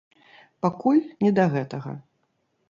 Пакуль 0.65 1.01
не 1.27 1.31
да 1.41 1.45
гэтага. 1.53 1.95